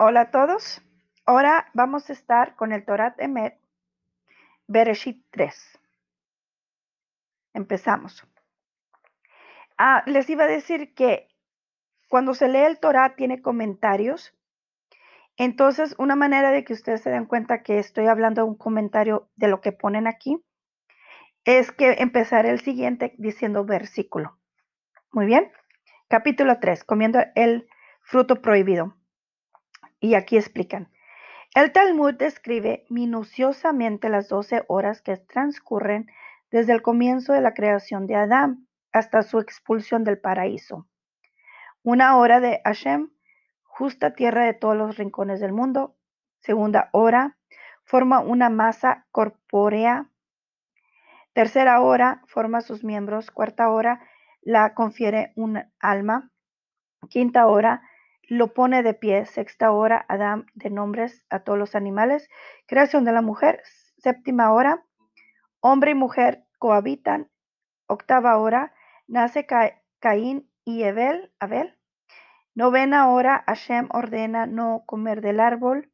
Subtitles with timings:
[0.00, 0.80] Hola a todos.
[1.26, 3.58] Ahora vamos a estar con el Torat Emet,
[4.68, 5.80] Bereshit 3.
[7.52, 8.24] Empezamos.
[9.76, 11.26] Ah, les iba a decir que
[12.08, 14.32] cuando se lee el Torah tiene comentarios.
[15.36, 19.28] Entonces, una manera de que ustedes se den cuenta que estoy hablando de un comentario
[19.34, 20.40] de lo que ponen aquí
[21.44, 24.38] es que empezar el siguiente diciendo versículo.
[25.10, 25.50] Muy bien.
[26.06, 27.68] Capítulo 3, comiendo el
[28.02, 28.94] fruto prohibido.
[30.00, 30.90] Y aquí explican.
[31.54, 36.08] El Talmud describe minuciosamente las 12 horas que transcurren
[36.50, 40.86] desde el comienzo de la creación de Adán hasta su expulsión del paraíso.
[41.82, 43.10] Una hora de Hashem,
[43.62, 45.96] justa tierra de todos los rincones del mundo.
[46.40, 47.38] Segunda hora,
[47.84, 50.10] forma una masa corpórea.
[51.32, 53.30] Tercera hora, forma sus miembros.
[53.30, 54.00] Cuarta hora,
[54.42, 56.30] la confiere un alma.
[57.08, 57.82] Quinta hora,
[58.28, 59.26] lo pone de pie.
[59.26, 62.28] Sexta hora, Adán de nombres a todos los animales.
[62.66, 63.62] Creación de la mujer.
[63.96, 64.84] Séptima hora,
[65.60, 67.28] hombre y mujer cohabitan.
[67.86, 68.74] Octava hora,
[69.06, 69.46] nace
[69.98, 71.32] Caín y Abel.
[71.40, 71.74] Abel.
[72.54, 75.90] Novena hora, Hashem ordena no comer del árbol.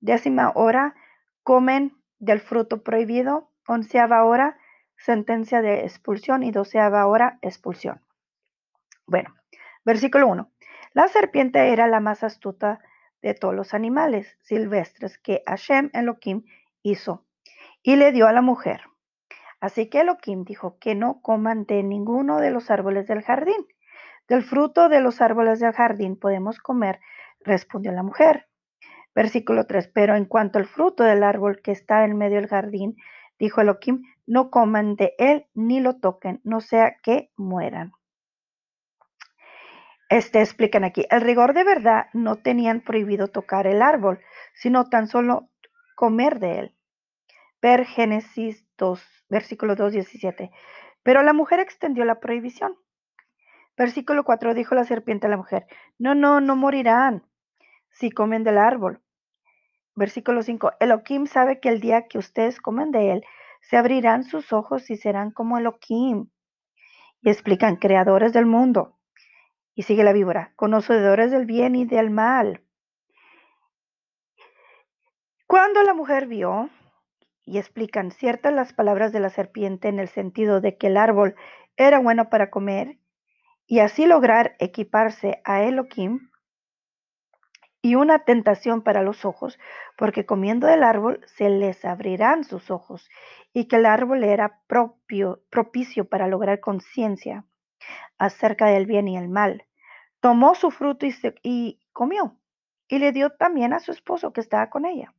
[0.00, 0.94] Décima hora,
[1.42, 3.50] comen del fruto prohibido.
[3.66, 4.58] Onceava hora,
[4.96, 6.42] sentencia de expulsión.
[6.42, 8.02] Y doceava hora, expulsión.
[9.06, 9.34] Bueno,
[9.84, 10.49] versículo 1.
[10.92, 12.80] La serpiente era la más astuta
[13.22, 16.44] de todos los animales silvestres que Hashem Elohim
[16.82, 17.24] hizo
[17.82, 18.82] y le dio a la mujer.
[19.60, 23.68] Así que Elohim dijo que no coman de ninguno de los árboles del jardín.
[24.26, 26.98] Del fruto de los árboles del jardín podemos comer,
[27.40, 28.48] respondió la mujer.
[29.14, 29.92] Versículo 3.
[29.94, 32.96] Pero en cuanto al fruto del árbol que está en medio del jardín,
[33.38, 37.92] dijo Elohim, no coman de él ni lo toquen, no sea que mueran
[40.10, 44.20] este, explican aquí, el rigor de verdad no tenían prohibido tocar el árbol,
[44.54, 45.48] sino tan solo
[45.94, 46.76] comer de él.
[47.62, 50.50] Ver Génesis 2, versículo 2, 17.
[51.04, 52.76] Pero la mujer extendió la prohibición.
[53.76, 57.24] Versículo 4 dijo la serpiente a la mujer, no, no, no morirán
[57.90, 59.00] si comen del árbol.
[59.94, 63.24] Versículo 5, Elohim sabe que el día que ustedes comen de él,
[63.60, 66.30] se abrirán sus ojos y serán como Elohim.
[67.22, 68.99] Y explican, creadores del mundo.
[69.74, 72.62] Y sigue la víbora, conocedores del bien y del mal.
[75.46, 76.70] Cuando la mujer vio,
[77.44, 81.34] y explican ciertas las palabras de la serpiente en el sentido de que el árbol
[81.76, 82.98] era bueno para comer,
[83.66, 86.30] y así lograr equiparse a Elohim,
[87.82, 89.58] y una tentación para los ojos,
[89.96, 93.08] porque comiendo del árbol se les abrirán sus ojos,
[93.52, 97.46] y que el árbol era propicio para lograr conciencia
[98.20, 99.64] acerca del bien y el mal
[100.20, 102.36] tomó su fruto y, y comió,
[102.88, 105.12] y le dio también a su esposo que estaba con ella.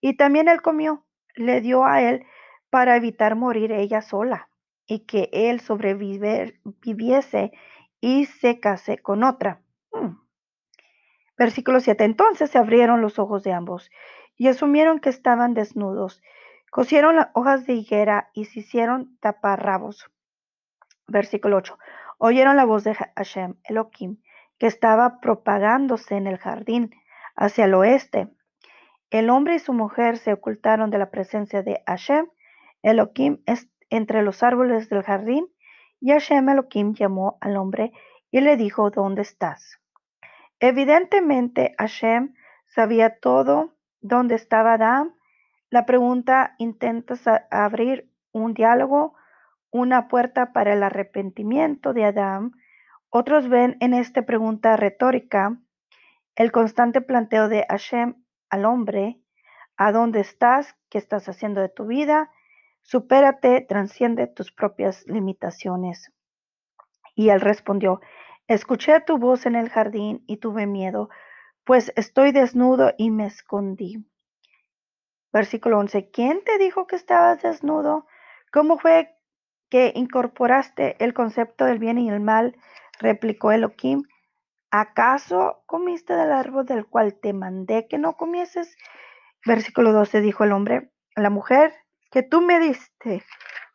[0.00, 1.04] Y también él comió,
[1.34, 2.26] le dio a él
[2.70, 4.48] para evitar morir ella sola,
[4.86, 6.58] y que él sobreviviese
[8.00, 9.60] y se case con otra.
[9.92, 10.16] Hmm.
[11.38, 12.04] Versículo 7.
[12.04, 13.90] Entonces se abrieron los ojos de ambos
[14.36, 16.22] y asumieron que estaban desnudos.
[16.70, 20.10] Cosieron las hojas de higuera y se hicieron taparrabos.
[21.06, 21.78] Versículo 8.
[22.24, 24.18] Oyeron la voz de Hashem, Elohim,
[24.56, 26.94] que estaba propagándose en el jardín
[27.34, 28.28] hacia el oeste.
[29.10, 32.28] El hombre y su mujer se ocultaron de la presencia de Hashem,
[32.80, 33.42] Elohim,
[33.90, 35.48] entre los árboles del jardín,
[35.98, 37.90] y Hashem Elohim llamó al hombre
[38.30, 39.80] y le dijo, ¿dónde estás?
[40.60, 42.34] Evidentemente, Hashem
[42.68, 45.12] sabía todo dónde estaba Adán.
[45.70, 47.16] La pregunta intenta
[47.50, 49.16] abrir un diálogo
[49.72, 52.52] una puerta para el arrepentimiento de Adán.
[53.08, 55.58] Otros ven en esta pregunta retórica
[56.36, 58.14] el constante planteo de Hashem
[58.48, 59.20] al hombre,
[59.76, 60.76] ¿a dónde estás?
[60.88, 62.30] ¿Qué estás haciendo de tu vida?
[62.82, 66.12] Supérate, transciende tus propias limitaciones.
[67.14, 68.00] Y él respondió,
[68.46, 71.10] escuché tu voz en el jardín y tuve miedo,
[71.64, 74.06] pues estoy desnudo y me escondí.
[75.32, 78.06] Versículo 11, ¿quién te dijo que estabas desnudo?
[78.52, 79.16] ¿Cómo fue
[79.72, 82.54] que incorporaste el concepto del bien y el mal,
[83.00, 84.02] replicó Elohim.
[84.70, 88.76] ¿Acaso comiste del árbol del cual te mandé que no comieses?
[89.46, 91.72] Versículo 12 dijo el hombre, la mujer
[92.10, 93.24] que tú me diste,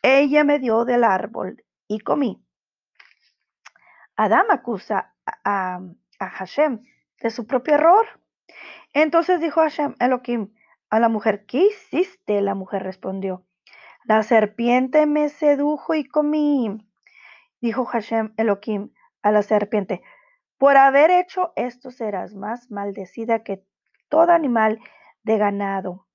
[0.00, 2.40] ella me dio del árbol y comí.
[4.14, 5.80] Adán acusa a,
[6.20, 6.82] a Hashem
[7.20, 8.06] de su propio error.
[8.92, 10.54] Entonces dijo Hashem, Elohim,
[10.88, 12.40] a la mujer, ¿qué hiciste?
[12.42, 13.44] La mujer respondió,
[14.10, 16.84] la serpiente me sedujo y comí.
[17.60, 18.90] Dijo Hashem Elohim
[19.22, 20.02] a la serpiente,
[20.58, 23.62] por haber hecho esto serás más maldecida que
[24.08, 24.80] todo animal
[25.22, 26.08] de ganado.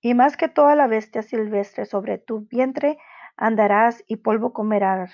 [0.00, 2.96] Y más que toda la bestia silvestre sobre tu vientre
[3.36, 5.10] andarás y polvo comerás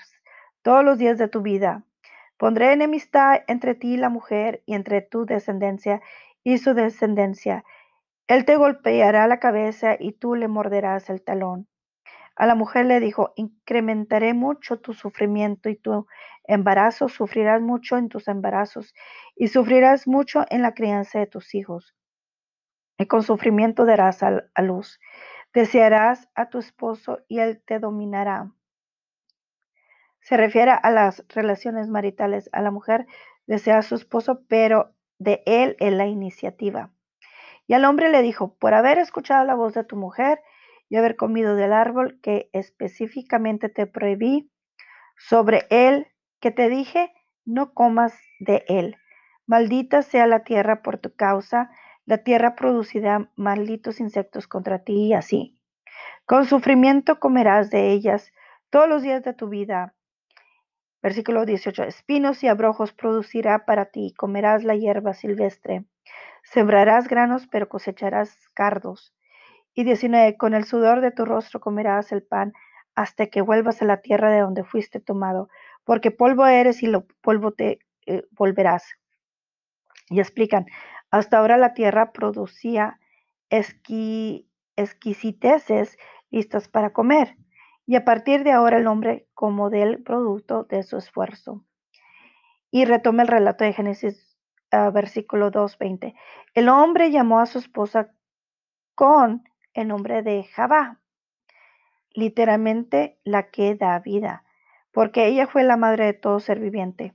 [0.61, 1.83] todos los días de tu vida.
[2.37, 5.99] Pondré enemistad entre ti y la mujer y entre tu descendencia
[6.43, 7.65] y su descendencia.
[8.27, 11.67] Él te golpeará la cabeza y tú le morderás el talón.
[12.35, 16.07] A la mujer le dijo, incrementaré mucho tu sufrimiento y tu
[16.45, 18.93] embarazo, sufrirás mucho en tus embarazos
[19.35, 21.95] y sufrirás mucho en la crianza de tus hijos.
[22.97, 24.99] Y con sufrimiento darás a, luz.
[25.53, 28.51] Desearás a tu esposo y él te dominará.
[30.21, 32.49] Se refiere a las relaciones maritales.
[32.53, 33.05] A la mujer
[33.45, 36.91] desea a su esposo, pero de él es la iniciativa.
[37.67, 40.39] Y al hombre le dijo, por haber escuchado la voz de tu mujer,
[40.93, 44.51] y haber comido del árbol que específicamente te prohibí,
[45.17, 46.05] sobre él
[46.39, 47.11] que te dije,
[47.45, 48.97] no comas de él.
[49.47, 51.71] Maldita sea la tierra por tu causa,
[52.05, 55.59] la tierra producirá malditos insectos contra ti y así.
[56.27, 58.31] Con sufrimiento comerás de ellas
[58.69, 59.95] todos los días de tu vida.
[61.01, 61.85] Versículo 18.
[61.85, 65.85] Espinos y abrojos producirá para ti, comerás la hierba silvestre.
[66.43, 69.15] Sembrarás granos, pero cosecharás cardos.
[69.73, 72.53] Y 19, con el sudor de tu rostro comerás el pan
[72.95, 75.49] hasta que vuelvas a la tierra de donde fuiste tomado,
[75.83, 78.85] porque polvo eres y lo polvo te eh, volverás.
[80.09, 80.67] Y explican,
[81.09, 82.99] hasta ahora la tierra producía
[84.75, 85.97] exquisiteces
[86.29, 87.37] listas para comer,
[87.85, 91.63] y a partir de ahora el hombre como del producto de su esfuerzo.
[92.71, 94.37] Y retoma el relato de Génesis
[94.71, 96.15] uh, versículo 2.20.
[96.53, 98.11] El hombre llamó a su esposa
[98.95, 99.43] con
[99.73, 100.99] el nombre de Jabá,
[102.11, 104.43] literalmente la que da vida,
[104.91, 107.13] porque ella fue la madre de todo ser viviente.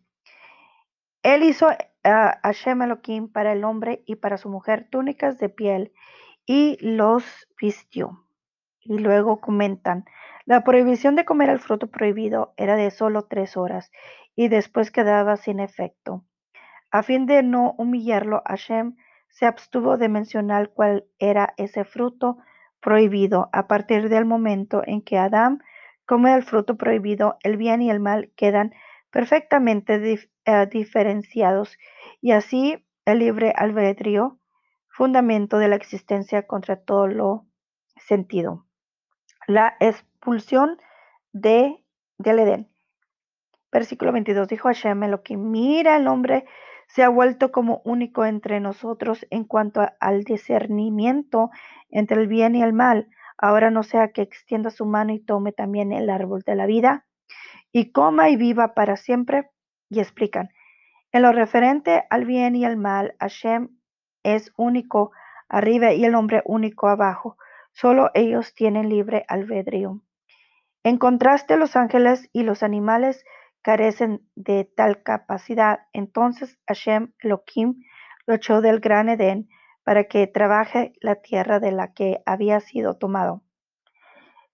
[1.23, 1.69] Él hizo
[2.05, 5.93] a Hashem Elohim para el hombre y para su mujer túnicas de piel
[6.47, 7.25] y los
[7.61, 8.25] vistió.
[8.81, 10.05] Y luego comentan,
[10.47, 13.91] la prohibición de comer el fruto prohibido era de solo tres horas
[14.35, 16.25] y después quedaba sin efecto.
[16.91, 18.97] A fin de no humillarlo, Hashem
[19.39, 22.39] se abstuvo de mencionar cuál era ese fruto
[22.81, 23.49] prohibido.
[23.53, 25.63] A partir del momento en que Adán
[26.07, 28.75] come el fruto prohibido, el bien y el mal quedan
[29.13, 31.79] perfectamente eh, diferenciados
[32.21, 34.41] y así el libre albedrío,
[34.89, 37.47] fundamento de la existencia contra todo lo
[37.97, 38.67] sentido.
[39.47, 40.79] La expulsión
[41.33, 41.85] de,
[42.19, 42.69] del Edén.
[43.71, 46.45] Versículo 22 dijo Hashem que mira el hombre
[46.89, 51.51] se ha vuelto como único entre nosotros en cuanto al discernimiento
[51.91, 53.09] entre el bien y el mal.
[53.37, 57.07] Ahora no sea que extienda su mano y tome también el árbol de la vida
[57.73, 59.51] y coma y viva para siempre.
[59.91, 60.51] Y explican,
[61.13, 63.71] en lo referente al bien y al mal, Hashem
[64.23, 65.13] es único
[65.49, 67.37] arriba y el hombre único abajo.
[67.73, 70.03] Solo ellos tienen libre albedrío.
[70.83, 73.25] En contraste, los ángeles y los animales
[73.63, 75.81] carecen de tal capacidad.
[75.93, 77.83] Entonces Hashem Elohim
[78.27, 79.49] lo echó del gran Edén
[79.85, 83.43] para que trabaje la tierra de la que había sido tomado.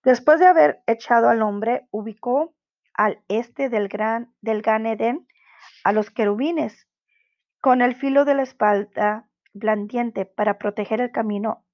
[0.05, 2.55] Después de haber echado al hombre, ubicó
[2.93, 5.27] al este del gran, del gran Edén
[5.83, 6.87] a los querubines
[7.61, 11.65] con el filo de la espalda blandiente para proteger el camino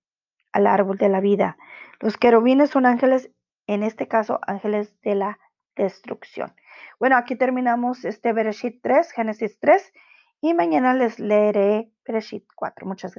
[0.53, 1.57] al árbol de la vida.
[1.99, 3.31] Los querubines son ángeles,
[3.67, 5.39] en este caso ángeles de la
[5.77, 6.55] destrucción.
[6.99, 9.93] Bueno, aquí terminamos este Bereshit 3, Génesis 3,
[10.41, 12.87] y mañana les leeré Bereshit 4.
[12.87, 13.19] Muchas gracias.